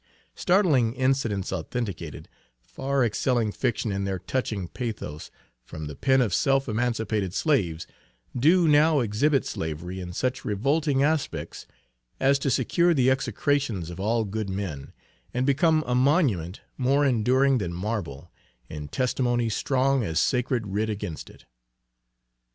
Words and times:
Startling 0.33 0.93
incidents 0.93 1.53
authenticated, 1.53 2.27
far 2.59 3.05
excelling 3.05 3.51
fiction 3.51 3.91
in 3.91 4.03
their 4.03 4.17
touching 4.17 4.67
pathos, 4.67 5.29
from 5.63 5.85
the 5.85 5.95
pen 5.95 6.21
of 6.21 6.33
self 6.33 6.67
emancipated 6.67 7.35
slaves, 7.35 7.85
do 8.35 8.67
now 8.67 8.99
exhibit 9.01 9.45
slavery 9.45 9.99
in 9.99 10.11
such 10.11 10.43
revolting 10.43 11.03
aspects, 11.03 11.67
as 12.19 12.39
to 12.39 12.49
secure 12.49 12.95
the 12.95 13.11
execrations 13.11 13.91
of 13.91 13.99
all 13.99 14.23
good 14.25 14.49
men, 14.49 14.91
and 15.35 15.45
become 15.45 15.83
a 15.85 15.93
monument 15.93 16.61
more 16.79 17.05
enduring 17.05 17.59
than 17.59 17.71
marble, 17.71 18.31
in 18.69 18.87
testimony 18.87 19.49
strong 19.49 20.03
as 20.03 20.19
sacred 20.19 20.65
writ 20.65 20.89
against 20.89 21.29
it. 21.29 21.45